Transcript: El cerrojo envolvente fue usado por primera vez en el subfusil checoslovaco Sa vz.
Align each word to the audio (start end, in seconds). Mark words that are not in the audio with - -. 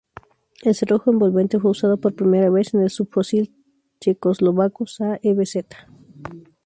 El 0.63 0.73
cerrojo 0.73 1.11
envolvente 1.11 1.59
fue 1.59 1.69
usado 1.69 1.97
por 1.99 2.15
primera 2.15 2.49
vez 2.49 2.73
en 2.73 2.81
el 2.81 2.89
subfusil 2.89 3.53
checoslovaco 3.99 4.87
Sa 4.87 5.19
vz. 5.23 5.63